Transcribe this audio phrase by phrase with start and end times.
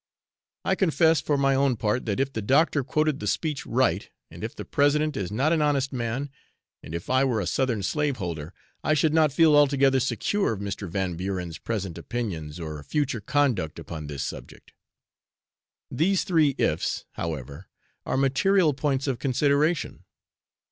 [0.65, 4.43] I confess, for my own part, that if the doctor quoted the speech right, and
[4.43, 6.31] if the President is not an honest man,
[6.81, 8.51] and if I were a Southern slave holder,
[8.83, 10.89] I should not feel altogether secure of Mr.
[10.89, 14.73] Van Buren's present opinions or future conduct upon this subject.
[15.91, 17.67] These three ifs, however,
[18.03, 20.05] are material points of consideration.